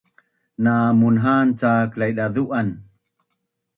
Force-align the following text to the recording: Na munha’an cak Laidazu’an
Na 0.63 0.73
munha’an 1.01 1.49
cak 1.61 1.91
Laidazu’an 1.99 2.69